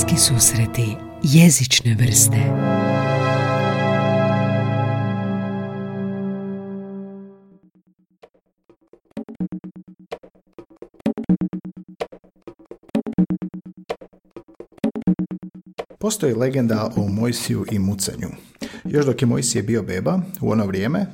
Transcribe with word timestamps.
Bliski 0.00 0.16
susreti 0.16 0.96
jezične 1.22 1.94
vrste 1.94 2.36
Postoji 15.98 16.34
legenda 16.34 16.92
o 16.96 17.08
Mojsiju 17.08 17.64
i 17.70 17.78
mucanju. 17.78 18.28
Još 18.84 19.06
dok 19.06 19.22
je 19.22 19.26
Mojsije 19.26 19.62
bio 19.62 19.82
beba, 19.82 20.20
u 20.40 20.50
ono 20.50 20.66
vrijeme, 20.66 21.06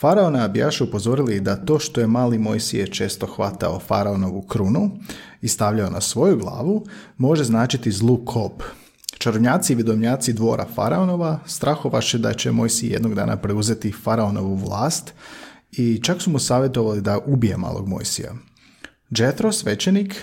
Faraona 0.00 0.44
abijaše 0.44 0.84
upozorili 0.84 1.40
da 1.40 1.56
to 1.56 1.78
što 1.78 2.00
je 2.00 2.06
mali 2.06 2.38
Mojsije 2.38 2.86
često 2.86 3.26
hvatao 3.26 3.80
faraonovu 3.80 4.42
krunu 4.42 4.90
i 5.42 5.48
stavljao 5.48 5.90
na 5.90 6.00
svoju 6.00 6.38
glavu, 6.38 6.86
može 7.16 7.44
značiti 7.44 7.90
zlu 7.90 8.24
kop. 8.24 8.62
Čarobnjaci 9.18 9.72
i 9.72 9.76
vidomnjaci 9.76 10.32
dvora 10.32 10.66
faraonova 10.74 11.38
strahovaše 11.46 12.18
da 12.18 12.34
će 12.34 12.52
Mojsije 12.52 12.92
jednog 12.92 13.14
dana 13.14 13.36
preuzeti 13.36 13.92
faraonovu 13.92 14.54
vlast 14.54 15.14
i 15.72 16.00
čak 16.02 16.22
su 16.22 16.30
mu 16.30 16.38
savjetovali 16.38 17.00
da 17.00 17.18
ubije 17.26 17.56
malog 17.56 17.88
Mojsija. 17.88 18.32
Jethro, 19.10 19.52
svećenik, 19.52 20.14
e, 20.14 20.18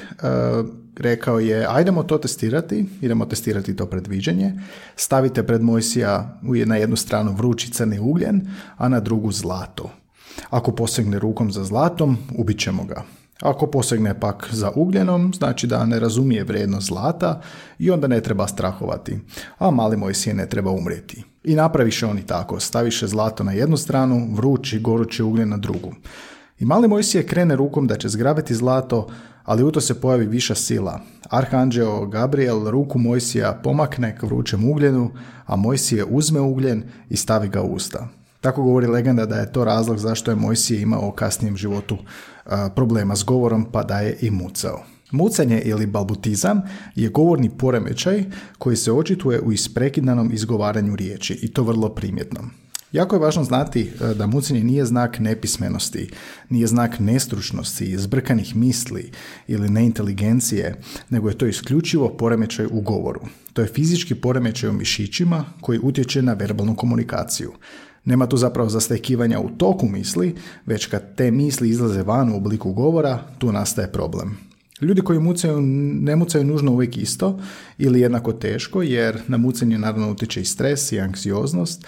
rekao 0.97 1.39
je, 1.39 1.67
ajdemo 1.69 2.03
to 2.03 2.17
testirati, 2.17 2.85
idemo 3.01 3.25
testirati 3.25 3.75
to 3.75 3.85
predviđanje, 3.85 4.53
stavite 4.95 5.43
pred 5.43 5.61
Mojsija 5.61 6.39
na 6.65 6.75
jednu 6.75 6.95
stranu 6.95 7.33
vrući 7.33 7.71
crni 7.71 7.99
ugljen, 7.99 8.47
a 8.77 8.89
na 8.89 8.99
drugu 8.99 9.31
zlato. 9.31 9.91
Ako 10.49 10.71
posegne 10.71 11.19
rukom 11.19 11.51
za 11.51 11.63
zlatom, 11.63 12.17
ubit 12.37 12.59
ćemo 12.59 12.83
ga. 12.83 13.03
Ako 13.41 13.67
posegne 13.67 14.19
pak 14.19 14.47
za 14.51 14.71
ugljenom, 14.75 15.33
znači 15.33 15.67
da 15.67 15.85
ne 15.85 15.99
razumije 15.99 16.43
vrijednost 16.43 16.87
zlata 16.87 17.41
i 17.79 17.91
onda 17.91 18.07
ne 18.07 18.21
treba 18.21 18.47
strahovati, 18.47 19.19
a 19.57 19.71
mali 19.71 19.97
Mojsije 19.97 20.33
ne 20.33 20.49
treba 20.49 20.71
umrijeti. 20.71 21.23
I 21.43 21.55
napraviše 21.55 22.05
oni 22.05 22.25
tako, 22.25 22.59
staviše 22.59 23.07
zlato 23.07 23.43
na 23.43 23.51
jednu 23.51 23.77
stranu, 23.77 24.27
vrući, 24.35 24.79
gorući 24.79 25.23
ugljen 25.23 25.49
na 25.49 25.57
drugu. 25.57 25.93
I 26.59 26.65
mali 26.65 26.87
Mojsije 26.87 27.27
krene 27.27 27.55
rukom 27.55 27.87
da 27.87 27.95
će 27.95 28.09
zgrabiti 28.09 28.55
zlato, 28.55 29.07
ali 29.43 29.63
u 29.63 29.71
to 29.71 29.81
se 29.81 30.01
pojavi 30.01 30.25
viša 30.25 30.55
sila. 30.55 30.99
Arhanđeo 31.29 32.05
Gabriel 32.05 32.69
ruku 32.69 32.99
Mojsija 32.99 33.59
pomakne 33.63 34.17
k 34.17 34.23
vrućem 34.23 34.69
ugljenu, 34.69 35.11
a 35.45 35.55
Mojsije 35.55 36.05
uzme 36.05 36.39
ugljen 36.39 36.83
i 37.09 37.17
stavi 37.17 37.47
ga 37.49 37.61
u 37.61 37.73
usta. 37.73 38.07
Tako 38.41 38.63
govori 38.63 38.87
legenda 38.87 39.25
da 39.25 39.35
je 39.35 39.51
to 39.51 39.63
razlog 39.65 39.97
zašto 39.97 40.31
je 40.31 40.35
Mojsije 40.35 40.81
imao 40.81 41.07
u 41.07 41.11
kasnijem 41.11 41.57
životu 41.57 41.97
problema 42.75 43.15
s 43.15 43.23
govorom 43.23 43.65
pa 43.71 43.83
da 43.83 43.99
je 43.99 44.17
i 44.21 44.31
mucao. 44.31 44.83
Mucanje 45.11 45.61
ili 45.61 45.85
balbutizam 45.85 46.61
je 46.95 47.09
govorni 47.09 47.49
poremećaj 47.49 48.23
koji 48.57 48.75
se 48.75 48.91
očituje 48.91 49.41
u 49.41 49.51
isprekidanom 49.51 50.31
izgovaranju 50.33 50.95
riječi 50.95 51.39
i 51.41 51.53
to 51.53 51.63
vrlo 51.63 51.89
primjetno. 51.89 52.39
Jako 52.91 53.15
je 53.15 53.19
važno 53.19 53.43
znati 53.43 53.81
e, 53.81 54.13
da 54.13 54.27
mucanje 54.27 54.63
nije 54.63 54.85
znak 54.85 55.19
nepismenosti, 55.19 56.09
nije 56.49 56.67
znak 56.67 56.99
nestručnosti, 56.99 57.97
zbrkanih 57.97 58.55
misli 58.55 59.11
ili 59.47 59.69
neinteligencije, 59.69 60.75
nego 61.09 61.29
je 61.29 61.37
to 61.37 61.45
isključivo 61.45 62.09
poremećaj 62.09 62.65
u 62.65 62.81
govoru. 62.81 63.21
To 63.53 63.61
je 63.61 63.67
fizički 63.67 64.15
poremećaj 64.15 64.69
u 64.69 64.73
mišićima 64.73 65.45
koji 65.61 65.79
utječe 65.79 66.21
na 66.21 66.33
verbalnu 66.33 66.75
komunikaciju. 66.75 67.51
Nema 68.05 68.27
tu 68.27 68.37
zapravo 68.37 68.69
zastekivanja 68.69 69.39
u 69.39 69.49
toku 69.49 69.87
misli, 69.87 70.35
već 70.65 70.85
kad 70.85 71.15
te 71.15 71.31
misli 71.31 71.69
izlaze 71.69 72.03
van 72.03 72.33
u 72.33 72.37
obliku 72.37 72.73
govora, 72.73 73.19
tu 73.37 73.51
nastaje 73.51 73.91
problem. 73.91 74.37
Ljudi 74.81 75.01
koji 75.01 75.19
mucaju 75.19 75.61
ne 75.61 76.15
mucaju 76.15 76.43
nužno 76.43 76.71
uvijek 76.71 76.97
isto 76.97 77.39
ili 77.77 77.99
jednako 77.99 78.33
teško, 78.33 78.81
jer 78.81 79.21
na 79.27 79.37
mucanje 79.37 79.77
naravno 79.77 80.11
utječe 80.11 80.41
i 80.41 80.45
stres 80.45 80.91
i 80.91 80.99
anksioznost, 80.99 81.85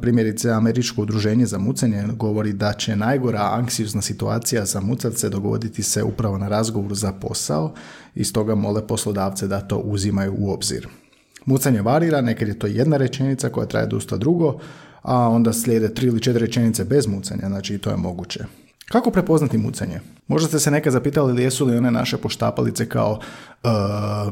Primjerice, 0.00 0.50
Američko 0.50 1.02
udruženje 1.02 1.46
za 1.46 1.58
mucanje 1.58 2.04
govori 2.12 2.52
da 2.52 2.72
će 2.72 2.96
najgora 2.96 3.50
anksiozna 3.52 4.02
situacija 4.02 4.64
za 4.64 4.80
mucavce 4.80 5.28
dogoditi 5.28 5.82
se 5.82 6.02
upravo 6.02 6.38
na 6.38 6.48
razgovoru 6.48 6.94
za 6.94 7.12
posao 7.12 7.74
i 8.14 8.24
stoga 8.24 8.54
mole 8.54 8.86
poslodavce 8.86 9.46
da 9.46 9.60
to 9.60 9.78
uzimaju 9.78 10.34
u 10.38 10.50
obzir. 10.50 10.88
Mucanje 11.44 11.82
varira, 11.82 12.20
nekad 12.20 12.48
je 12.48 12.58
to 12.58 12.66
jedna 12.66 12.96
rečenica 12.96 13.48
koja 13.48 13.66
traje 13.66 13.86
dosta 13.86 14.16
drugo, 14.16 14.58
a 15.02 15.28
onda 15.28 15.52
slijede 15.52 15.94
tri 15.94 16.06
ili 16.06 16.20
četiri 16.20 16.40
rečenice 16.40 16.84
bez 16.84 17.06
mucanja, 17.06 17.48
znači 17.48 17.74
i 17.74 17.78
to 17.78 17.90
je 17.90 17.96
moguće. 17.96 18.44
Kako 18.90 19.10
prepoznati 19.10 19.58
mucanje? 19.58 20.00
Možda 20.28 20.48
ste 20.48 20.58
se 20.58 20.70
nekad 20.70 20.92
zapitali 20.92 21.42
jesu 21.42 21.64
li 21.64 21.76
one 21.76 21.90
naše 21.90 22.16
poštapalice 22.16 22.88
kao 22.88 23.18
uh, 23.62 23.70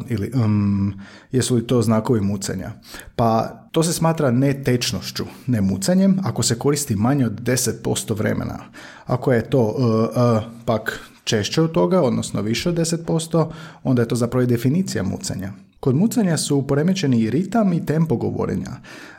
ili 0.08 0.30
um, 0.34 0.94
jesu 1.32 1.54
li 1.54 1.66
to 1.66 1.82
znakovi 1.82 2.20
mucanja? 2.20 2.72
Pa 3.16 3.48
to 3.72 3.82
se 3.82 3.92
smatra 3.92 4.30
netečnošću, 4.30 5.24
ne 5.46 5.60
mucanjem, 5.60 6.18
ako 6.24 6.42
se 6.42 6.58
koristi 6.58 6.96
manje 6.96 7.26
od 7.26 7.40
10% 7.40 8.16
vremena. 8.16 8.58
Ako 9.06 9.32
je 9.32 9.50
to 9.50 9.60
uh, 9.60 9.74
uh, 9.76 10.42
pak 10.64 11.00
češće 11.24 11.62
od 11.62 11.72
toga, 11.72 12.02
odnosno 12.02 12.42
više 12.42 12.68
od 12.68 12.74
10%, 12.74 13.50
onda 13.82 14.02
je 14.02 14.08
to 14.08 14.16
zapravo 14.16 14.42
i 14.42 14.46
definicija 14.46 15.02
mucanja. 15.02 15.52
Kod 15.84 15.96
mucanja 15.96 16.36
su 16.36 16.66
poremećeni 16.66 17.20
i 17.20 17.30
ritam 17.30 17.72
i 17.72 17.86
tempo 17.86 18.16
govorenja. 18.16 18.70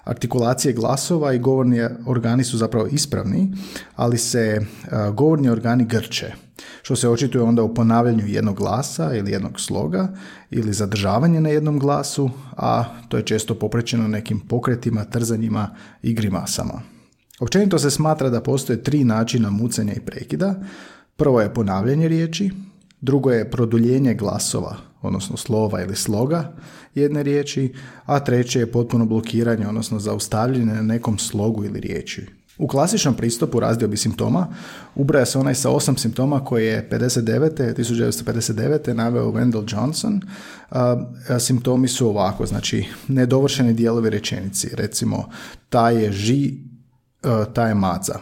Artikulacije 0.03 0.73
glasova 0.73 1.33
i 1.33 1.39
govorni 1.39 1.87
organi 2.05 2.43
su 2.43 2.57
zapravo 2.57 2.87
ispravni, 2.87 3.53
ali 3.95 4.17
se 4.17 4.39
e, 4.39 4.61
govorni 5.13 5.49
organi 5.49 5.85
grče, 5.85 6.33
što 6.81 6.95
se 6.95 7.09
očituje 7.09 7.43
onda 7.43 7.63
u 7.63 7.73
ponavljanju 7.73 8.27
jednog 8.27 8.57
glasa 8.57 9.15
ili 9.15 9.31
jednog 9.31 9.59
sloga 9.59 10.07
ili 10.51 10.73
zadržavanje 10.73 11.41
na 11.41 11.49
jednom 11.49 11.79
glasu, 11.79 12.29
a 12.57 12.83
to 13.09 13.17
je 13.17 13.23
često 13.23 13.55
poprećeno 13.55 14.07
nekim 14.07 14.39
pokretima, 14.39 15.03
trzanjima 15.03 15.69
i 16.01 16.13
grimasama. 16.13 16.81
Općenito 17.39 17.79
se 17.79 17.91
smatra 17.91 18.29
da 18.29 18.41
postoje 18.41 18.83
tri 18.83 19.03
načina 19.03 19.49
mucanja 19.49 19.93
i 19.93 20.05
prekida. 20.05 20.55
Prvo 21.15 21.41
je 21.41 21.53
ponavljanje 21.53 22.07
riječi, 22.07 22.51
drugo 23.01 23.31
je 23.31 23.51
produljenje 23.51 24.13
glasova, 24.13 24.75
odnosno 25.05 25.38
slova 25.38 25.81
ili 25.81 25.95
sloga 25.95 26.53
jedne 26.95 27.23
riječi, 27.23 27.73
a 28.05 28.19
treće 28.19 28.59
je 28.59 28.71
potpuno 28.71 29.05
blokiranje, 29.05 29.67
odnosno 29.67 29.99
zaustavljanje 29.99 30.66
na 30.66 30.81
nekom 30.81 31.17
slogu 31.17 31.66
ili 31.66 31.79
riječi. 31.79 32.25
U 32.57 32.67
klasičnom 32.67 33.13
pristupu 33.13 33.59
razdiobi 33.59 33.97
simptoma 33.97 34.47
ubraja 34.95 35.25
se 35.25 35.39
onaj 35.39 35.55
sa 35.55 35.69
osam 35.69 35.97
simptoma 35.97 36.44
koje 36.44 36.65
je 36.65 36.89
59. 36.91 37.75
1959. 37.75 38.94
naveo 38.94 39.31
Wendell 39.31 39.75
Johnson. 39.75 40.21
simptomi 41.39 41.88
su 41.88 42.07
ovako, 42.09 42.45
znači 42.45 42.85
nedovršeni 43.07 43.73
dijelovi 43.73 44.09
rečenici, 44.09 44.69
recimo 44.73 45.29
ta 45.69 45.89
je 45.89 46.11
ži, 46.11 46.53
ta 47.53 47.67
je 47.67 47.75
maca. 47.75 48.19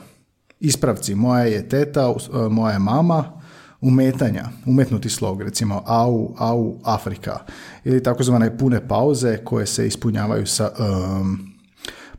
Ispravci, 0.59 1.15
moja 1.15 1.43
je 1.43 1.69
teta, 1.69 2.13
moja 2.49 2.73
je 2.73 2.79
mama, 2.79 3.41
umetanja, 3.83 4.49
umetnuti 4.65 5.09
slog, 5.09 5.41
recimo 5.41 5.83
au, 5.85 6.35
au, 6.37 6.79
Afrika, 6.83 7.39
ili 7.83 8.03
takozvane 8.03 8.57
pune 8.57 8.87
pauze 8.87 9.37
koje 9.43 9.65
se 9.65 9.87
ispunjavaju 9.87 10.45
sa 10.45 10.71
um, 10.79 11.53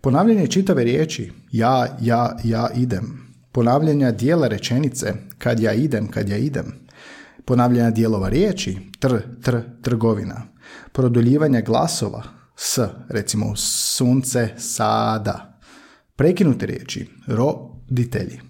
ponavljanje 0.01 0.47
čitave 0.47 0.85
riječi, 0.85 1.33
ja, 1.53 1.97
ja, 2.01 2.37
ja 2.45 2.69
idem, 2.75 3.29
ponavljanja 3.53 4.11
dijela 4.11 4.49
rečenice, 4.49 5.15
kad 5.39 5.61
ja 5.61 5.73
idem, 5.73 6.09
kad 6.09 6.29
ja 6.29 6.37
idem, 6.37 6.73
ponavljanja 7.45 7.91
dijelova 7.91 8.29
riječi, 8.29 8.79
tr, 8.99 9.17
tr, 9.43 9.57
trgovina, 9.83 10.43
produljivanje 10.93 11.63
glasova, 11.63 12.23
s, 12.57 12.79
recimo 13.09 13.57
sunce, 13.57 14.49
sada, 14.57 15.61
prekinute 16.17 16.67
riječi, 16.67 17.11
roditelji, 17.27 18.41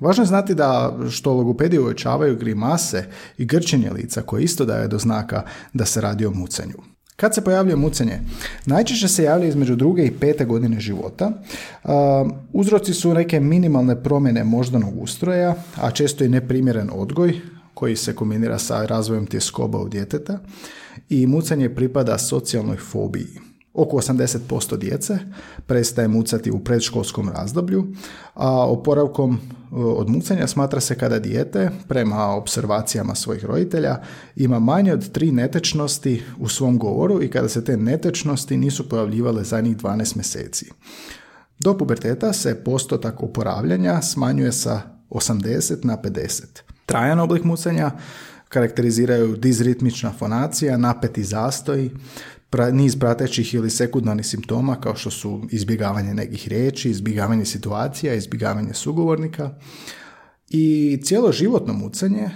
Važno 0.00 0.22
je 0.22 0.26
znati 0.26 0.54
da 0.54 0.98
što 1.10 1.32
logopedi 1.32 1.78
uočavaju 1.78 2.36
grimase 2.36 3.04
i 3.38 3.44
grčenje 3.44 3.90
lica 3.90 4.22
koje 4.22 4.42
isto 4.42 4.64
daje 4.64 4.88
do 4.88 4.98
znaka 4.98 5.42
da 5.72 5.84
se 5.84 6.00
radi 6.00 6.26
o 6.26 6.30
mucanju. 6.30 6.76
Kad 7.16 7.34
se 7.34 7.44
pojavljuje 7.44 7.76
mucanje? 7.76 8.20
Najčešće 8.66 9.08
se 9.08 9.22
javlja 9.22 9.48
između 9.48 9.76
druge 9.76 10.06
i 10.06 10.10
pete 10.10 10.44
godine 10.44 10.80
života. 10.80 11.32
Uzroci 12.52 12.94
su 12.94 13.14
neke 13.14 13.40
minimalne 13.40 14.02
promjene 14.02 14.44
moždanog 14.44 15.02
ustroja, 15.02 15.54
a 15.76 15.90
često 15.90 16.24
i 16.24 16.28
neprimjeren 16.28 16.90
odgoj 16.92 17.40
koji 17.74 17.96
se 17.96 18.14
kombinira 18.14 18.58
sa 18.58 18.86
razvojem 18.86 19.26
tjeskoba 19.26 19.78
u 19.78 19.88
djeteta 19.88 20.38
i 21.08 21.26
mucanje 21.26 21.74
pripada 21.74 22.18
socijalnoj 22.18 22.76
fobiji. 22.76 23.45
Oko 23.76 23.96
80% 23.96 24.76
djece 24.76 25.18
prestaje 25.66 26.08
mucati 26.08 26.50
u 26.50 26.58
predškolskom 26.58 27.28
razdoblju, 27.28 27.86
a 28.34 28.66
oporavkom 28.66 29.34
e, 29.34 29.38
od 29.74 30.10
mucanja 30.10 30.46
smatra 30.46 30.80
se 30.80 30.98
kada 30.98 31.18
dijete, 31.18 31.70
prema 31.88 32.26
observacijama 32.26 33.14
svojih 33.14 33.44
roditelja, 33.44 33.96
ima 34.36 34.58
manje 34.58 34.92
od 34.92 35.12
tri 35.12 35.32
netečnosti 35.32 36.22
u 36.38 36.48
svom 36.48 36.78
govoru 36.78 37.22
i 37.22 37.30
kada 37.30 37.48
se 37.48 37.64
te 37.64 37.76
netečnosti 37.76 38.56
nisu 38.56 38.88
pojavljivale 38.88 39.44
zadnjih 39.44 39.76
12 39.76 40.16
mjeseci. 40.16 40.70
Do 41.58 41.78
puberteta 41.78 42.32
se 42.32 42.64
postotak 42.64 43.22
oporavljanja 43.22 44.02
smanjuje 44.02 44.52
sa 44.52 44.80
80 45.10 45.84
na 45.84 45.96
50. 45.96 46.42
Trajan 46.86 47.20
oblik 47.20 47.44
mucanja 47.44 47.90
Karakteriziraju 48.48 49.36
dizritmična 49.36 50.12
fonacija, 50.18 50.76
napeti 50.76 51.24
zastoj, 51.24 51.90
niz 52.72 52.98
pratećih 52.98 53.54
ili 53.54 53.70
sekundarnih 53.70 54.26
simptoma 54.26 54.80
kao 54.80 54.96
što 54.96 55.10
su 55.10 55.42
izbjegavanje 55.50 56.14
nekih 56.14 56.48
riječi, 56.48 56.90
izbjegavanje 56.90 57.44
situacija, 57.44 58.14
izbjegavanje 58.14 58.74
sugovornika. 58.74 59.50
I 60.48 60.98
cijelo 61.04 61.32
životno 61.32 61.72
mucanje 61.72 62.22
e, 62.22 62.30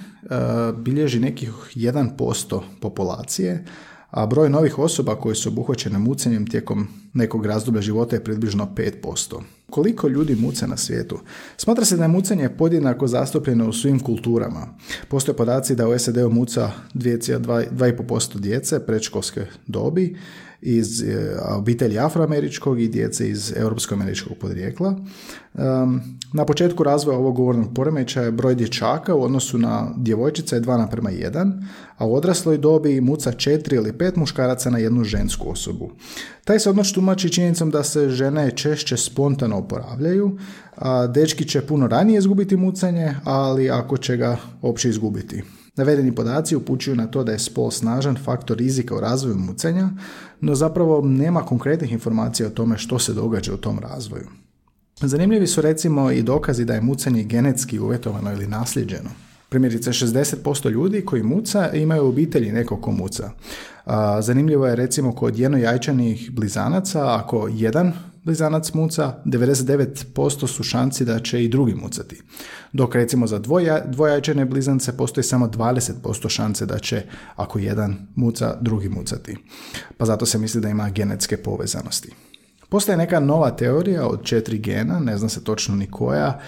bilježi 0.77 1.21
nekih 1.21 1.51
1% 1.75 2.61
populacije, 2.81 3.65
a 4.11 4.27
broj 4.27 4.51
novih 4.51 4.79
osoba 4.79 5.17
koje 5.17 5.35
su 5.35 5.49
obuhvaćene 5.49 5.99
mucanjem 5.99 6.47
tijekom 6.47 6.89
nekog 7.15 7.47
razdoblja 7.47 7.83
života 7.83 8.17
je 8.17 8.25
približno 8.25 8.75
5%. 8.77 9.41
Koliko 9.71 10.09
ljudi 10.09 10.35
muce 10.35 10.67
na 10.67 10.77
svijetu? 10.77 11.19
Smatra 11.57 11.85
se 11.85 11.97
da 11.97 12.05
je 12.05 12.09
mucanje 12.09 12.49
podjednako 12.49 13.07
zastupljeno 13.07 13.69
u 13.69 13.73
svim 13.73 14.01
kulturama. 14.01 14.69
Postoje 15.09 15.37
podaci 15.37 15.75
da 15.75 15.89
u 15.89 15.99
SAD-u 15.99 16.31
muca 16.31 16.71
2,5% 16.95 18.39
djece 18.39 18.87
predškolske 18.87 19.47
dobi, 19.67 20.17
iz 20.63 21.03
e, 21.03 21.37
obitelji 21.49 21.99
afroameričkog 21.99 22.81
i 22.81 22.89
djece 22.89 23.31
iz 23.31 23.53
europsko-američkog 23.57 24.37
podrijekla. 24.37 24.97
Na 26.33 26.45
početku 26.45 26.83
razvoja 26.83 27.19
ovog 27.19 27.37
govornog 27.37 27.75
poremećaja 27.75 28.31
broj 28.31 28.55
dječaka 28.55 29.15
u 29.15 29.23
odnosu 29.23 29.59
na 29.59 29.91
djevojčice 29.97 30.57
je 30.57 30.61
2 30.61 30.79
naprema 30.79 31.11
1, 31.11 31.63
a 31.97 32.07
u 32.07 32.15
odrasloj 32.15 32.59
dobi 32.59 33.01
muca 33.01 33.33
4 33.33 33.75
ili 33.75 33.93
5 33.93 34.17
muškaraca 34.17 34.71
na 34.71 34.79
jednu 34.79 35.05
žensku 35.05 35.51
osobu. 35.51 35.91
Taj 36.45 36.59
se 36.59 36.71
odnos 36.71 36.93
tumači 36.93 37.33
činjenicom 37.33 37.71
da 37.71 37.85
se 37.85 38.09
žene 38.09 38.51
češće 38.51 38.97
spontano 38.97 39.59
oporavljaju, 39.59 40.39
a 40.77 41.07
dečki 41.07 41.45
će 41.49 41.61
puno 41.61 41.87
ranije 41.87 42.19
izgubiti 42.19 42.57
mucanje, 42.57 43.15
ali 43.25 43.71
ako 43.71 43.97
će 43.97 44.17
ga 44.17 44.37
opće 44.63 44.89
izgubiti. 44.89 45.43
Navedeni 45.81 46.15
podaci 46.15 46.57
upućuju 46.57 46.97
na 46.97 47.07
to 47.07 47.25
da 47.25 47.33
je 47.33 47.39
spol 47.39 47.71
snažan 47.71 48.17
faktor 48.25 48.57
rizika 48.57 48.97
u 48.97 49.01
razvoju 49.01 49.37
mucanja, 49.37 49.89
no 50.41 50.55
zapravo 50.55 51.01
nema 51.05 51.43
konkretnih 51.43 51.93
informacija 51.93 52.47
o 52.47 52.51
tome 52.51 52.79
što 52.79 52.99
se 52.99 53.13
događa 53.13 53.55
u 53.55 53.57
tom 53.57 53.79
razvoju. 53.79 54.27
Zanimljivi 55.01 55.47
su 55.47 55.61
recimo 55.61 56.11
i 56.11 56.23
dokazi 56.23 56.65
da 56.65 56.75
je 56.75 56.81
mucanje 56.81 57.23
genetski 57.23 57.79
uvjetovano 57.79 58.33
ili 58.33 58.47
nasljeđeno. 58.47 59.11
Primjerice, 59.49 59.91
60% 59.91 60.71
ljudi 60.71 61.05
koji 61.05 61.23
muca 61.23 61.73
imaju 61.73 62.07
obitelji 62.07 62.53
nekog 62.53 62.81
ko 62.81 62.93
muca. 62.93 63.31
Zanimljivo 64.21 64.67
je 64.67 64.77
recimo 64.77 65.15
kod 65.15 65.39
jednojajčanih 65.39 66.31
blizanaca, 66.33 67.15
ako 67.15 67.49
jedan 67.53 67.93
blizanac 68.25 68.75
muca, 68.75 69.23
99% 69.25 70.47
su 70.47 70.63
šanci 70.63 71.05
da 71.05 71.19
će 71.19 71.45
i 71.45 71.49
drugi 71.49 71.75
mucati. 71.75 72.23
Dok 72.73 72.95
recimo 72.95 73.27
za 73.27 73.39
dvoja, 73.39 73.81
dvojajčane 73.87 74.45
blizance 74.45 74.97
postoji 74.97 75.25
samo 75.25 75.47
20% 75.47 76.29
šanse 76.29 76.67
da 76.67 76.79
će, 76.79 77.03
ako 77.37 77.59
jedan 77.59 78.07
muca, 78.15 78.57
drugi 78.61 78.89
mucati. 78.89 79.37
Pa 79.97 80.05
zato 80.05 80.27
se 80.27 80.39
misli 80.39 80.61
da 80.61 80.69
ima 80.69 80.91
genetske 80.91 81.37
povezanosti. 81.37 82.13
Postoje 82.69 82.99
neka 82.99 83.21
nova 83.21 83.51
teorija 83.51 84.07
od 84.07 84.25
četiri 84.25 84.59
gena, 84.59 84.99
ne 84.99 85.19
zna 85.19 85.29
se 85.29 85.45
točno 85.45 85.77
ni 85.77 85.91
koja 85.91 86.41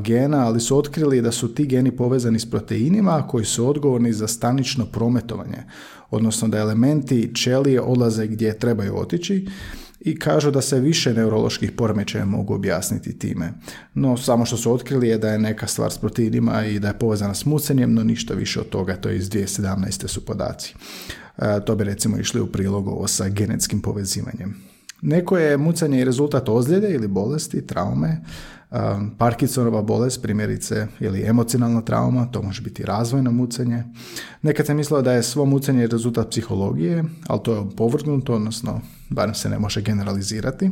gena, 0.00 0.46
ali 0.46 0.60
su 0.60 0.78
otkrili 0.78 1.22
da 1.22 1.32
su 1.32 1.54
ti 1.54 1.66
geni 1.66 1.96
povezani 1.96 2.38
s 2.38 2.50
proteinima 2.50 3.26
koji 3.28 3.44
su 3.44 3.68
odgovorni 3.68 4.12
za 4.12 4.28
stanično 4.28 4.86
prometovanje, 4.86 5.62
odnosno 6.10 6.48
da 6.48 6.58
elementi 6.58 7.34
čelije 7.34 7.80
odlaze 7.80 8.26
gdje 8.26 8.58
trebaju 8.58 8.96
otići 8.96 9.48
i 10.04 10.18
kažu 10.18 10.50
da 10.50 10.60
se 10.60 10.80
više 10.80 11.14
neuroloških 11.14 11.72
poremećaja 11.72 12.24
mogu 12.24 12.54
objasniti 12.54 13.18
time. 13.18 13.52
No, 13.94 14.16
samo 14.16 14.46
što 14.46 14.56
su 14.56 14.72
otkrili 14.72 15.08
je 15.08 15.18
da 15.18 15.28
je 15.28 15.38
neka 15.38 15.66
stvar 15.66 15.92
s 15.92 15.98
proteinima 15.98 16.64
i 16.66 16.78
da 16.78 16.88
je 16.88 16.98
povezana 16.98 17.34
s 17.34 17.44
mucenjem, 17.44 17.94
no 17.94 18.04
ništa 18.04 18.34
više 18.34 18.60
od 18.60 18.68
toga, 18.68 18.96
to 18.96 19.08
je 19.08 19.16
iz 19.16 19.30
2017. 19.30 20.08
su 20.08 20.24
podaci. 20.24 20.74
E, 21.38 21.60
to 21.66 21.76
bi 21.76 21.84
recimo 21.84 22.18
išli 22.18 22.40
u 22.40 22.46
prilog 22.46 22.88
ovo 22.88 23.08
sa 23.08 23.28
genetskim 23.28 23.80
povezivanjem. 23.80 24.73
Neko 25.06 25.38
je 25.38 25.56
mucanje 25.56 26.00
i 26.00 26.04
rezultat 26.04 26.48
ozljede 26.48 26.90
ili 26.90 27.08
bolesti, 27.08 27.66
traume, 27.66 28.20
Parkinsonova 29.18 29.82
bolest, 29.82 30.22
primjerice, 30.22 30.86
ili 31.00 31.26
emocionalna 31.26 31.82
trauma, 31.82 32.26
to 32.26 32.42
može 32.42 32.62
biti 32.62 32.82
razvojno 32.82 33.30
mucanje. 33.30 33.84
Nekad 34.42 34.66
sam 34.66 34.76
mislila 34.76 35.02
da 35.02 35.12
je 35.12 35.22
svo 35.22 35.44
mucanje 35.44 35.86
rezultat 35.86 36.30
psihologije, 36.30 37.04
ali 37.26 37.40
to 37.42 37.54
je 37.54 37.76
povrgnuto, 37.76 38.34
odnosno 38.34 38.80
barem 39.10 39.34
se 39.34 39.48
ne 39.48 39.58
može 39.58 39.82
generalizirati. 39.82 40.70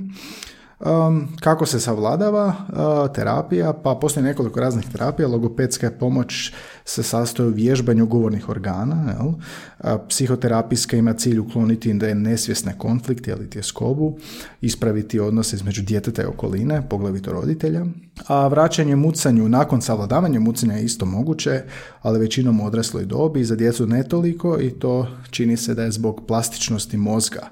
Um, 0.87 1.29
kako 1.41 1.67
se 1.67 1.81
savladava 1.81 2.47
uh, 2.47 3.15
terapija? 3.15 3.73
Pa 3.73 3.95
postoji 4.01 4.25
nekoliko 4.25 4.61
raznih 4.61 4.89
terapija. 4.93 5.29
Logopedska 5.29 5.91
pomoć 6.01 6.53
se 6.85 7.03
sastoji 7.03 7.49
u 7.49 7.53
vježbanju 7.53 8.07
govornih 8.07 8.49
organa. 8.49 9.13
Jel? 9.13 9.27
Uh, 9.27 10.01
psihoterapijska 10.09 10.97
ima 10.97 11.13
cilj 11.13 11.39
ukloniti 11.39 11.93
da 11.93 12.09
je 12.09 12.15
nesvjesne 12.15 12.79
konflikte 12.79 13.31
ili 13.31 13.51
tjeskobu, 13.51 14.19
ispraviti 14.61 15.21
odnose 15.21 15.57
između 15.57 15.83
djeteta 15.83 16.23
i 16.23 16.27
okoline, 16.27 16.89
poglavito 16.89 17.33
roditelja. 17.33 17.87
A 18.27 18.49
vraćanje 18.49 18.97
mucanju 18.97 19.49
nakon 19.49 19.83
savladavanja 19.83 20.41
mucanja 20.41 20.75
je 20.75 20.85
isto 20.85 21.07
moguće, 21.07 21.63
ali 22.01 22.19
većinom 22.19 22.61
odrasloj 22.61 23.05
dobi, 23.05 23.45
za 23.45 23.57
djecu 23.57 23.87
ne 23.87 24.03
toliko 24.03 24.61
i 24.61 24.71
to 24.71 25.09
čini 25.31 25.57
se 25.57 25.75
da 25.75 25.83
je 25.83 25.91
zbog 25.91 26.23
plastičnosti 26.27 26.97
mozga 26.97 27.49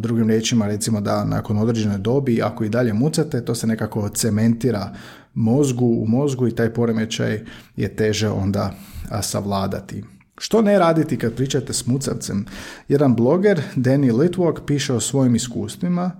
drugim 0.00 0.28
riječima 0.28 0.66
recimo 0.66 1.00
da 1.00 1.24
nakon 1.24 1.58
određene 1.58 1.98
dobi 1.98 2.42
ako 2.42 2.64
i 2.64 2.68
dalje 2.68 2.92
mucate 2.92 3.44
to 3.44 3.54
se 3.54 3.66
nekako 3.66 4.08
cementira 4.08 4.94
mozgu 5.34 5.86
u 5.86 6.06
mozgu 6.06 6.48
i 6.48 6.54
taj 6.54 6.74
poremećaj 6.74 7.40
je 7.76 7.96
teže 7.96 8.28
onda 8.28 8.74
savladati. 9.22 10.04
Što 10.38 10.62
ne 10.62 10.78
raditi 10.78 11.18
kad 11.18 11.34
pričate 11.34 11.72
s 11.72 11.86
mucavcem? 11.86 12.46
Jedan 12.88 13.14
bloger, 13.14 13.62
Danny 13.76 14.12
Litwalk, 14.12 14.60
piše 14.66 14.94
o 14.94 15.00
svojim 15.00 15.34
iskustvima 15.34 16.10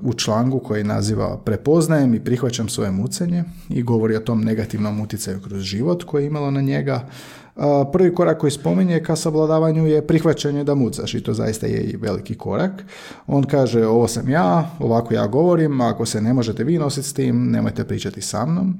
u 0.00 0.14
članku 0.14 0.58
koji 0.58 0.84
naziva 0.84 1.38
Prepoznajem 1.44 2.14
i 2.14 2.24
prihvaćam 2.24 2.68
svoje 2.68 2.90
mucenje 2.90 3.44
i 3.68 3.82
govori 3.82 4.16
o 4.16 4.20
tom 4.20 4.40
negativnom 4.40 5.00
utjecaju 5.00 5.40
kroz 5.40 5.62
život 5.62 6.04
koje 6.04 6.22
je 6.22 6.26
imalo 6.26 6.50
na 6.50 6.60
njega, 6.60 7.08
Prvi 7.92 8.14
korak 8.14 8.38
koji 8.38 8.50
spominje 8.50 9.02
ka 9.02 9.16
savladavanju 9.16 9.86
je 9.86 10.06
prihvaćanje 10.06 10.64
da 10.64 10.74
mucaš 10.74 11.14
i 11.14 11.22
to 11.22 11.34
zaista 11.34 11.66
je 11.66 11.80
i 11.80 11.96
veliki 11.96 12.34
korak. 12.34 12.84
On 13.26 13.42
kaže 13.42 13.86
ovo 13.86 14.08
sam 14.08 14.28
ja, 14.28 14.70
ovako 14.78 15.14
ja 15.14 15.26
govorim, 15.26 15.80
ako 15.80 16.06
se 16.06 16.20
ne 16.20 16.32
možete 16.32 16.64
vi 16.64 16.78
nositi 16.78 17.08
s 17.08 17.12
tim, 17.12 17.50
nemojte 17.50 17.84
pričati 17.84 18.20
sa 18.20 18.46
mnom. 18.46 18.78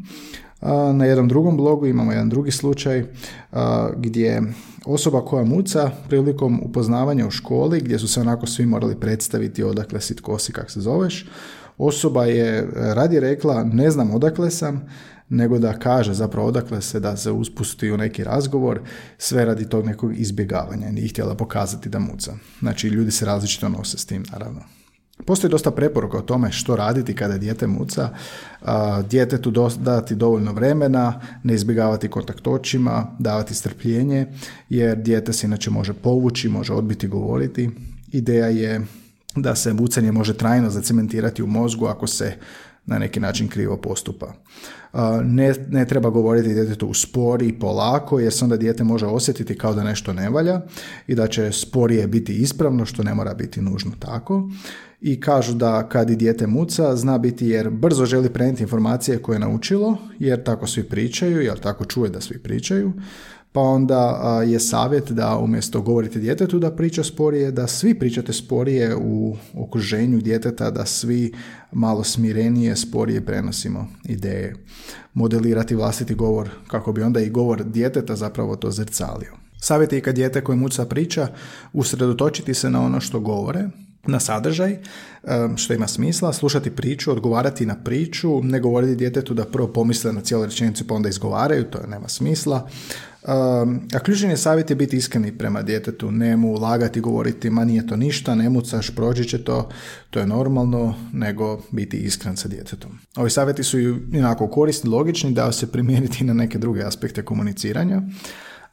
Na 0.92 1.04
jednom 1.04 1.28
drugom 1.28 1.56
blogu 1.56 1.86
imamo 1.86 2.12
jedan 2.12 2.28
drugi 2.28 2.50
slučaj 2.50 3.04
gdje 3.96 4.42
osoba 4.86 5.20
koja 5.20 5.44
muca 5.44 5.90
prilikom 6.08 6.60
upoznavanja 6.62 7.26
u 7.26 7.30
školi 7.30 7.80
gdje 7.80 7.98
su 7.98 8.08
se 8.08 8.20
onako 8.20 8.46
svi 8.46 8.66
morali 8.66 9.00
predstaviti 9.00 9.62
odakle 9.62 10.00
si 10.00 10.16
tko 10.16 10.38
si, 10.38 10.52
kak 10.52 10.70
se 10.70 10.80
zoveš, 10.80 11.28
osoba 11.78 12.24
je 12.24 12.68
radi 12.74 13.20
rekla 13.20 13.64
ne 13.64 13.90
znam 13.90 14.14
odakle 14.14 14.50
sam, 14.50 14.88
nego 15.32 15.58
da 15.58 15.78
kaže 15.78 16.14
zapravo 16.14 16.48
odakle 16.48 16.82
se 16.82 17.00
da 17.00 17.16
se 17.16 17.30
uspusti 17.30 17.90
u 17.90 17.96
neki 17.96 18.24
razgovor, 18.24 18.80
sve 19.18 19.44
radi 19.44 19.68
tog 19.68 19.86
nekog 19.86 20.18
izbjegavanja. 20.18 20.90
Nije 20.90 21.08
htjela 21.08 21.34
pokazati 21.34 21.88
da 21.88 21.98
muca. 21.98 22.34
Znači, 22.60 22.88
ljudi 22.88 23.10
se 23.10 23.26
različito 23.26 23.68
nose 23.68 23.98
s 23.98 24.06
tim, 24.06 24.24
naravno. 24.32 24.60
Postoji 25.26 25.50
dosta 25.50 25.70
preporuka 25.70 26.18
o 26.18 26.22
tome 26.22 26.52
što 26.52 26.76
raditi 26.76 27.14
kada 27.14 27.38
dijete 27.38 27.66
muca, 27.66 28.10
djetetu 29.10 29.52
dati 29.78 30.14
dovoljno 30.14 30.52
vremena, 30.52 31.20
ne 31.42 31.54
izbjegavati 31.54 32.08
kontakt 32.08 32.46
očima, 32.46 33.16
davati 33.18 33.54
strpljenje, 33.54 34.26
jer 34.68 34.98
dijete 34.98 35.32
se 35.32 35.46
inače 35.46 35.70
može 35.70 35.92
povući, 35.92 36.48
može 36.48 36.72
odbiti 36.72 37.08
govoriti. 37.08 37.70
Ideja 38.08 38.46
je 38.46 38.80
da 39.36 39.54
se 39.54 39.72
mucanje 39.72 40.12
može 40.12 40.36
trajno 40.36 40.70
zacementirati 40.70 41.42
u 41.42 41.46
mozgu 41.46 41.86
ako 41.86 42.06
se 42.06 42.36
na 42.86 42.98
neki 42.98 43.20
način 43.20 43.48
krivo 43.48 43.76
postupa. 43.76 44.32
Ne, 45.24 45.54
ne 45.68 45.86
treba 45.86 46.10
govoriti 46.10 46.54
djetetu 46.54 46.92
i 47.42 47.58
polako 47.58 48.20
jer 48.20 48.32
se 48.32 48.44
onda 48.44 48.56
dijete 48.56 48.84
može 48.84 49.06
osjetiti 49.06 49.58
kao 49.58 49.74
da 49.74 49.84
nešto 49.84 50.12
ne 50.12 50.30
valja 50.30 50.60
i 51.06 51.14
da 51.14 51.26
će 51.26 51.52
sporije 51.52 52.06
biti 52.06 52.34
ispravno 52.36 52.84
što 52.84 53.02
ne 53.02 53.14
mora 53.14 53.34
biti 53.34 53.60
nužno 53.60 53.92
tako. 53.98 54.50
I 55.00 55.20
kažu 55.20 55.54
da 55.54 55.88
kad 55.88 56.10
i 56.10 56.16
dijete 56.16 56.46
muca 56.46 56.96
zna 56.96 57.18
biti 57.18 57.46
jer 57.46 57.70
brzo 57.70 58.06
želi 58.06 58.32
prenijeti 58.32 58.62
informacije 58.62 59.18
koje 59.18 59.36
je 59.36 59.40
naučilo 59.40 59.96
jer 60.18 60.42
tako 60.42 60.66
svi 60.66 60.82
pričaju, 60.82 61.40
jer 61.40 61.58
tako 61.58 61.84
čuje 61.84 62.10
da 62.10 62.20
svi 62.20 62.38
pričaju 62.38 62.92
pa 63.52 63.60
onda 63.60 64.42
je 64.46 64.60
savjet 64.60 65.10
da 65.10 65.38
umjesto 65.38 65.80
govorite 65.80 66.18
djetetu 66.18 66.58
da 66.58 66.70
priča 66.70 67.04
sporije, 67.04 67.50
da 67.50 67.66
svi 67.66 67.98
pričate 67.98 68.32
sporije 68.32 68.96
u 68.96 69.36
okruženju 69.54 70.20
djeteta, 70.20 70.70
da 70.70 70.86
svi 70.86 71.32
malo 71.72 72.04
smirenije, 72.04 72.76
sporije 72.76 73.26
prenosimo 73.26 73.88
ideje. 74.04 74.54
Modelirati 75.14 75.74
vlastiti 75.74 76.14
govor 76.14 76.50
kako 76.68 76.92
bi 76.92 77.02
onda 77.02 77.20
i 77.20 77.30
govor 77.30 77.64
djeteta 77.64 78.16
zapravo 78.16 78.56
to 78.56 78.70
zrcalio. 78.70 79.32
Savjet 79.60 79.92
je 79.92 80.00
kad 80.00 80.14
dijete 80.14 80.44
koje 80.44 80.56
muca 80.56 80.86
priča, 80.86 81.28
usredotočiti 81.72 82.54
se 82.54 82.70
na 82.70 82.82
ono 82.82 83.00
što 83.00 83.20
govore, 83.20 83.68
na 84.06 84.20
sadržaj, 84.20 84.78
što 85.56 85.74
ima 85.74 85.88
smisla, 85.88 86.32
slušati 86.32 86.70
priču, 86.70 87.12
odgovarati 87.12 87.66
na 87.66 87.76
priču, 87.84 88.42
ne 88.42 88.60
govoriti 88.60 88.96
djetetu 88.96 89.34
da 89.34 89.44
prvo 89.44 89.68
pomisle 89.68 90.12
na 90.12 90.20
cijelu 90.20 90.44
rečenicu 90.44 90.86
pa 90.86 90.94
onda 90.94 91.08
izgovaraju, 91.08 91.64
to 91.64 91.78
nema 91.86 92.08
smisla. 92.08 92.68
A 93.24 93.98
ključni 94.04 94.28
je 94.28 94.36
savjet 94.36 94.70
je 94.70 94.76
biti 94.76 94.96
iskreni 94.96 95.38
prema 95.38 95.62
djetetu, 95.62 96.10
ne 96.10 96.36
mu 96.36 96.52
lagati, 96.52 97.00
govoriti 97.00 97.50
ma 97.50 97.64
nije 97.64 97.86
to 97.86 97.96
ništa, 97.96 98.34
ne 98.34 98.50
mucaš, 98.50 98.90
prođi 98.90 99.24
će 99.24 99.44
to, 99.44 99.68
to 100.10 100.20
je 100.20 100.26
normalno, 100.26 100.94
nego 101.12 101.60
biti 101.70 101.96
iskren 101.96 102.36
sa 102.36 102.48
djetetom. 102.48 102.90
Ovi 103.16 103.30
savjeti 103.30 103.62
su 103.62 103.80
i 103.80 104.18
onako 104.18 104.48
korisni, 104.48 104.90
logični, 104.90 105.32
da 105.32 105.52
se 105.52 105.72
primijeniti 105.72 106.24
na 106.24 106.34
neke 106.34 106.58
druge 106.58 106.82
aspekte 106.82 107.24
komuniciranja. 107.24 108.02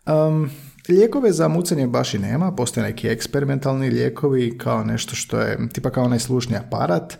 Um, 0.05 0.49
Lijekove 0.89 1.31
za 1.31 1.47
mucanje 1.47 1.87
baš 1.87 2.13
i 2.13 2.19
nema, 2.19 2.51
postoje 2.51 2.83
neki 2.87 3.07
eksperimentalni 3.07 3.89
lijekovi 3.89 4.57
kao 4.57 4.83
nešto 4.83 5.15
što 5.15 5.39
je 5.39 5.69
tipa 5.73 5.89
kao 5.89 6.03
onaj 6.03 6.19
slušni 6.19 6.55
aparat, 6.55 7.17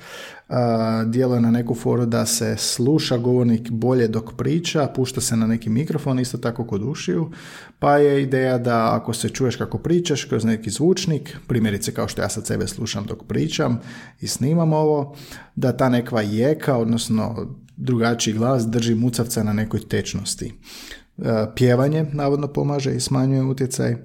djeluje 1.05 1.41
na 1.41 1.51
neku 1.51 1.75
foru 1.75 2.05
da 2.05 2.25
se 2.25 2.55
sluša 2.57 3.17
govornik 3.17 3.69
bolje 3.69 4.07
dok 4.07 4.33
priča, 4.37 4.87
pušta 4.95 5.21
se 5.21 5.35
na 5.35 5.47
neki 5.47 5.69
mikrofon, 5.69 6.19
isto 6.19 6.37
tako 6.37 6.67
kod 6.67 6.83
ušiju, 6.83 7.31
pa 7.79 7.97
je 7.97 8.23
ideja 8.23 8.57
da 8.57 8.95
ako 8.95 9.13
se 9.13 9.29
čuješ 9.29 9.55
kako 9.55 9.77
pričaš 9.77 10.23
kroz 10.23 10.45
neki 10.45 10.69
zvučnik, 10.69 11.37
primjerice 11.47 11.93
kao 11.93 12.07
što 12.07 12.21
ja 12.21 12.29
sad 12.29 12.47
sebe 12.47 12.67
slušam 12.67 13.05
dok 13.05 13.23
pričam 13.23 13.79
i 14.21 14.27
snimam 14.27 14.73
ovo, 14.73 15.15
da 15.55 15.77
ta 15.77 15.89
nekva 15.89 16.21
jeka, 16.21 16.77
odnosno 16.77 17.55
drugačiji 17.77 18.33
glas 18.33 18.67
drži 18.67 18.95
mucavca 18.95 19.43
na 19.43 19.53
nekoj 19.53 19.79
tečnosti. 19.87 20.53
E, 21.25 21.45
pjevanje 21.55 22.05
navodno 22.13 22.47
pomaže 22.47 22.95
i 22.95 22.99
smanjuje 22.99 23.43
utjecaj. 23.43 23.95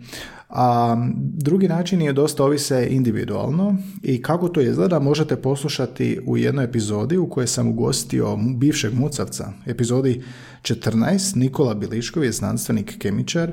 A 0.49 0.97
drugi 1.19 1.69
način 1.69 2.03
je 2.03 2.13
dosta 2.13 2.45
ovise 2.45 2.87
individualno 2.91 3.77
i 4.03 4.23
kako 4.23 4.49
to 4.49 4.61
izgleda 4.61 4.99
možete 4.99 5.37
poslušati 5.37 6.21
u 6.27 6.37
jednoj 6.37 6.65
epizodi 6.65 7.17
u 7.17 7.29
kojoj 7.29 7.47
sam 7.47 7.69
ugostio 7.69 8.37
bivšeg 8.37 8.95
mucavca. 8.95 9.53
Epizodi 9.67 10.23
14 10.63 11.37
Nikola 11.37 11.75
Biliškov 11.75 12.25
je 12.25 12.33
znanstvenik 12.33 12.99
kemičar 12.99 13.53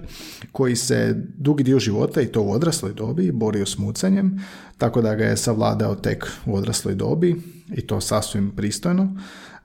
koji 0.52 0.76
se 0.76 1.16
dugi 1.38 1.64
dio 1.64 1.80
života 1.80 2.22
i 2.22 2.28
to 2.28 2.42
u 2.42 2.52
odrasloj 2.52 2.94
dobi 2.94 3.32
borio 3.32 3.66
s 3.66 3.78
mucanjem, 3.78 4.40
tako 4.78 5.02
da 5.02 5.16
ga 5.16 5.26
je 5.26 5.38
savladao 5.38 5.96
tek 5.96 6.28
u 6.46 6.56
odrasloj 6.56 6.96
dobi 6.96 7.42
i 7.76 7.88
to 7.88 8.02
sasvim 8.02 8.52
pristojno. 8.56 9.16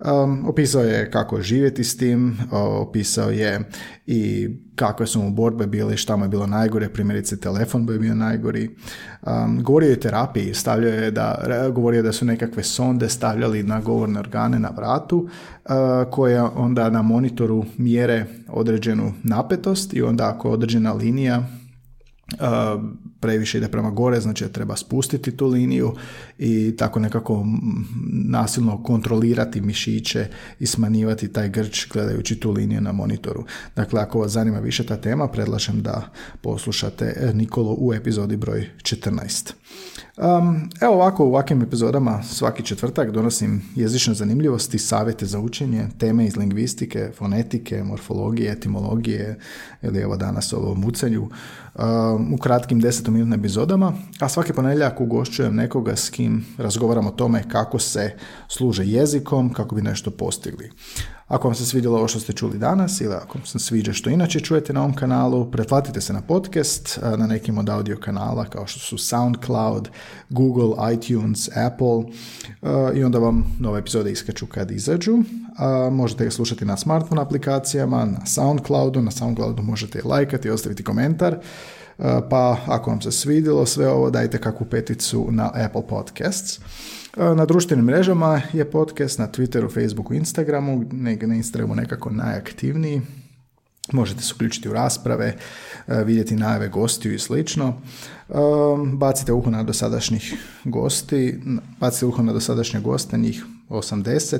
Um, 0.04 0.48
opisao 0.48 0.82
je 0.82 1.10
kako 1.10 1.40
živjeti 1.40 1.84
s 1.84 1.96
tim, 1.96 2.38
opisao 2.52 3.30
je 3.30 3.60
i 4.06 4.48
kakve 4.74 5.06
su 5.06 5.22
mu 5.22 5.30
borbe 5.30 5.66
bile 5.66 5.96
šta 5.96 6.16
mu 6.16 6.24
je 6.24 6.28
bilo 6.28 6.46
najgore, 6.46 6.88
primjerice 6.88 7.40
telefon 7.40 7.86
bi 7.86 7.98
bio 7.98 8.14
najgori. 8.14 8.76
Um, 9.22 9.62
govorio 9.62 9.88
je 9.88 9.96
o 9.96 10.00
terapiji, 10.00 10.54
stavljao 10.54 10.92
je 10.92 11.10
da, 11.10 11.68
govorio 11.74 12.02
da 12.02 12.12
su 12.12 12.24
nekakve 12.24 12.62
sonde 12.62 13.08
stavljali 13.08 13.62
na 13.62 13.80
govorne 13.80 14.20
organe 14.20 14.58
na 14.58 14.70
vratu, 14.76 15.16
uh, 15.18 16.10
koje 16.10 16.42
onda 16.42 16.90
na 16.90 17.02
monitoru 17.02 17.64
mjere 17.76 18.26
određenu 18.48 19.12
napetost 19.22 19.94
i 19.94 20.02
onda 20.02 20.28
ako 20.28 20.48
je 20.48 20.54
određena 20.54 20.92
linija 20.92 21.42
previše 23.20 23.58
ide 23.58 23.68
prema 23.68 23.90
gore, 23.90 24.20
znači 24.20 24.48
treba 24.52 24.76
spustiti 24.76 25.36
tu 25.36 25.46
liniju 25.46 25.92
i 26.38 26.76
tako 26.78 27.00
nekako 27.00 27.46
nasilno 28.12 28.82
kontrolirati 28.82 29.60
mišiće 29.60 30.26
i 30.60 30.66
smanjivati 30.66 31.32
taj 31.32 31.48
grč 31.48 31.88
gledajući 31.92 32.40
tu 32.40 32.50
liniju 32.50 32.80
na 32.80 32.92
monitoru. 32.92 33.44
Dakle, 33.76 34.00
ako 34.00 34.18
vas 34.18 34.32
zanima 34.32 34.58
više 34.58 34.86
ta 34.86 34.96
tema, 34.96 35.28
predlažem 35.28 35.82
da 35.82 36.12
poslušate 36.40 37.30
Nikolo 37.34 37.76
u 37.78 37.94
epizodi 37.94 38.36
broj 38.36 38.70
14. 38.82 39.52
Um, 40.16 40.70
evo 40.80 40.94
ovako 40.94 41.24
u 41.24 41.28
ovakvim 41.28 41.62
epizodama 41.62 42.22
svaki 42.22 42.62
četvrtak 42.62 43.10
donosim 43.10 43.62
jezične 43.74 44.14
zanimljivosti, 44.14 44.78
savjete 44.78 45.26
za 45.26 45.40
učenje, 45.40 45.88
teme 45.98 46.26
iz 46.26 46.36
lingvistike, 46.36 47.10
fonetike, 47.18 47.82
morfologije, 47.82 48.52
etimologije 48.52 49.38
ili 49.82 50.00
evo 50.00 50.16
danas 50.16 50.52
ovo 50.52 50.74
mucanju 50.74 51.28
u 52.34 52.36
kratkim 52.36 52.80
desetominutnim 52.80 53.40
epizodama, 53.40 53.92
a 54.20 54.28
svaki 54.28 54.52
ponedjeljak 54.52 55.00
ugošćujem 55.00 55.54
nekoga 55.54 55.96
s 55.96 56.10
kim 56.10 56.46
razgovaram 56.58 57.06
o 57.06 57.10
tome 57.10 57.42
kako 57.48 57.78
se 57.78 58.14
služe 58.48 58.84
jezikom, 58.84 59.52
kako 59.52 59.74
bi 59.74 59.82
nešto 59.82 60.10
postigli. 60.10 60.70
Ako 61.28 61.48
vam 61.48 61.54
se 61.54 61.66
svidjelo 61.66 61.98
ovo 61.98 62.08
što 62.08 62.20
ste 62.20 62.32
čuli 62.32 62.58
danas 62.58 63.00
ili 63.00 63.14
ako 63.14 63.38
vam 63.38 63.46
se 63.46 63.58
sviđa 63.58 63.92
što 63.92 64.10
inače 64.10 64.40
čujete 64.40 64.72
na 64.72 64.80
ovom 64.80 64.94
kanalu, 64.94 65.50
pretplatite 65.50 66.00
se 66.00 66.12
na 66.12 66.20
podcast 66.20 66.98
na 67.02 67.26
nekim 67.26 67.58
od 67.58 67.68
audio 67.68 67.96
kanala 68.00 68.44
kao 68.44 68.66
što 68.66 68.80
su 68.80 68.98
SoundCloud, 68.98 69.88
Google, 70.30 70.94
iTunes, 70.94 71.48
Apple 71.56 72.04
i 72.94 73.04
onda 73.04 73.18
vam 73.18 73.56
nove 73.60 73.78
epizode 73.78 74.12
iskaču 74.12 74.46
kad 74.46 74.70
izađu. 74.70 75.18
Možete 75.92 76.24
ga 76.24 76.30
slušati 76.30 76.64
na 76.64 76.76
smartphone 76.76 77.22
aplikacijama, 77.22 78.04
na 78.04 78.26
SoundCloudu, 78.26 79.02
na 79.02 79.10
SoundCloudu 79.10 79.62
možete 79.62 80.00
lajkati 80.04 80.48
i 80.48 80.50
ostaviti 80.50 80.84
komentar. 80.84 81.38
Pa 82.30 82.56
ako 82.66 82.90
vam 82.90 83.00
se 83.00 83.12
svidjelo 83.12 83.66
sve 83.66 83.88
ovo, 83.88 84.10
dajte 84.10 84.38
kakvu 84.38 84.66
peticu 84.66 85.28
na 85.30 85.50
Apple 85.54 85.86
Podcasts. 85.88 86.60
Na 87.16 87.44
društvenim 87.44 87.84
mrežama 87.84 88.42
je 88.52 88.70
podcast, 88.70 89.18
na 89.18 89.28
Twitteru, 89.28 89.74
Facebooku, 89.74 90.14
Instagramu, 90.14 90.84
na 90.92 91.34
Instagramu 91.34 91.74
nekako 91.74 92.10
najaktivniji. 92.10 93.02
Možete 93.92 94.22
se 94.22 94.32
uključiti 94.34 94.68
u 94.68 94.72
rasprave, 94.72 95.36
vidjeti 95.86 96.36
najave 96.36 96.68
gostiju 96.68 97.14
i 97.14 97.18
slično. 97.18 97.80
Bacite 98.92 99.32
uho 99.32 99.50
na 99.50 99.62
dosadašnjih 99.62 100.34
gosti, 100.64 101.40
bacite 101.80 102.06
uho 102.06 102.22
na 102.22 102.32
dosadašnje 102.32 102.80
goste, 102.80 103.18
njih 103.18 103.44
80. 103.68 104.38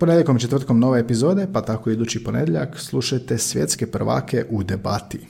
Ponedjeljkom 0.00 0.36
i 0.36 0.40
četvrtkom 0.40 0.80
nove 0.80 1.00
epizode, 1.00 1.46
pa 1.52 1.62
tako 1.62 1.90
idući 1.90 2.24
ponedjeljak, 2.24 2.78
slušajte 2.78 3.38
svjetske 3.38 3.86
prvake 3.86 4.44
u 4.50 4.62
debati. 4.62 5.26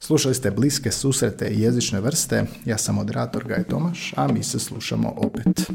Slušali 0.00 0.34
ste 0.34 0.50
bliske 0.50 0.90
susrete 0.90 1.48
i 1.48 1.60
jezične 1.60 2.00
vrste, 2.00 2.46
ja 2.64 2.78
sam 2.78 2.94
moderator 2.94 3.44
Gaj 3.44 3.64
Tomaš, 3.64 4.12
a 4.16 4.28
mi 4.32 4.42
se 4.42 4.58
slušamo 4.58 5.14
opet. 5.16 5.70